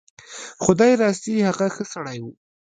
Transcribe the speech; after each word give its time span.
خدای 0.63 0.91
راستي 1.03 1.33
هغه 1.47 1.67
ښه 1.75 1.83
سړی 1.93 2.17
و. 2.21 2.25